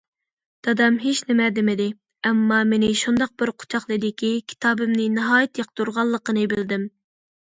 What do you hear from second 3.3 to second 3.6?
بىر